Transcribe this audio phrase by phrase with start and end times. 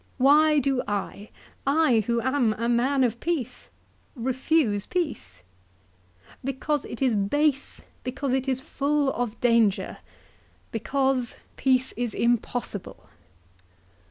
[0.17, 1.29] "Why do I,
[1.67, 3.69] I who am a man of peace,
[4.15, 5.43] refuse peace?
[6.43, 9.99] Because it is base, because it is full of danger,
[10.71, 13.09] because peace is impossible."